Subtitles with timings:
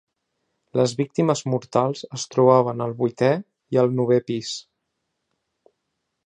[0.79, 3.29] Les víctimes mortals es trobaven al vuitè
[3.77, 4.55] i al novè pis.